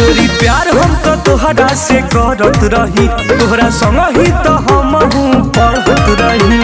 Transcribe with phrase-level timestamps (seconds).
[0.00, 3.06] प्यार हम तो तोहरा से करत रही।
[3.38, 4.92] तोहरा संग ही तो हम
[5.56, 6.60] पढ़त रही।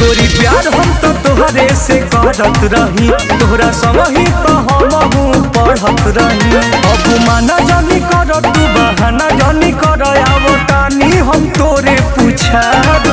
[0.00, 6.56] गोरी, प्यार हम तो तोहरे से करत रही। तोहरा संग ही तो हम पढ़त रही।
[6.90, 13.08] अब माना जानी कर तू बहाना जानी कर आवो तानी हम तोरे पूछार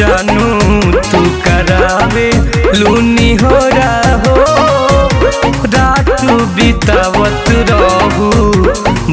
[0.00, 0.48] जानू
[1.10, 2.30] तू करावे
[2.78, 3.58] लूनी हो
[4.26, 4.36] हो
[5.74, 6.10] रात
[6.56, 8.30] बितावत रहू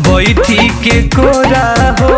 [0.08, 1.66] बैठी के कोरा
[2.02, 2.16] हो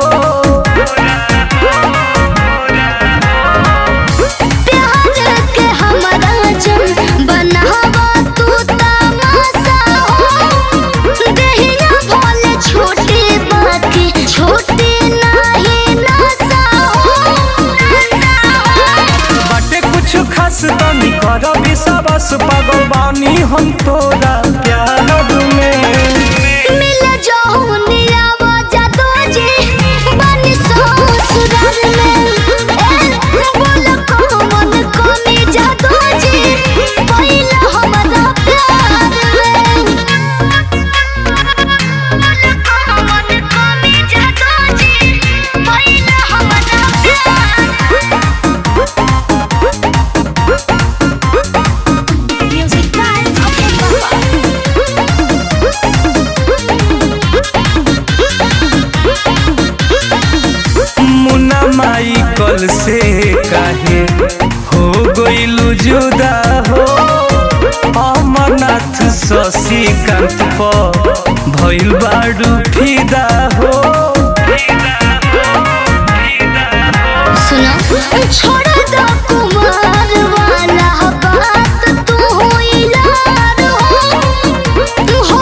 [21.87, 24.35] कर बस पागल बानी हम तोरा
[24.65, 25.48] प्यार
[65.89, 66.33] जुदा
[66.69, 66.83] हो
[68.01, 71.13] अमरनाथ शशिकांत पर
[71.57, 73.27] भइल बाडू फिदा
[73.57, 73.71] हो।
[78.37, 80.89] छोड़ दो कुमार वाला
[81.23, 82.49] बात तू हो
[85.29, 85.41] हो।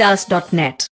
[0.00, 0.89] Midas.net